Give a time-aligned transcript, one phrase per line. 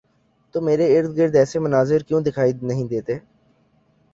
[0.55, 3.15] تو میرے ارد گرد ایسے مناظر کیوں دکھائی نہیں دیتے؟